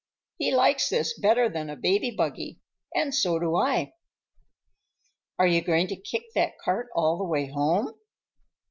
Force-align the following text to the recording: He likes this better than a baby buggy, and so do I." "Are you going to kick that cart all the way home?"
He 0.39 0.51
likes 0.51 0.89
this 0.89 1.15
better 1.15 1.47
than 1.47 1.69
a 1.69 1.75
baby 1.75 2.09
buggy, 2.09 2.59
and 2.95 3.13
so 3.13 3.37
do 3.37 3.55
I." 3.55 3.93
"Are 5.37 5.45
you 5.45 5.61
going 5.61 5.85
to 5.89 5.95
kick 5.95 6.23
that 6.33 6.57
cart 6.57 6.87
all 6.95 7.19
the 7.19 7.23
way 7.23 7.45
home?" 7.51 7.93